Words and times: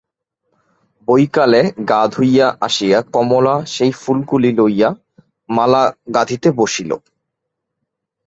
বৈকালে 1.07 1.61
গা 1.89 2.01
ধুইয়া 2.13 2.47
আসিয়া 2.61 2.99
কমলা 3.13 3.55
সেই 3.65 3.91
ফুলগুলি 4.01 4.51
লইয়া 4.57 4.89
মালা 5.49 5.83
গাঁথিতে 6.15 6.49
বসিল। 6.59 6.91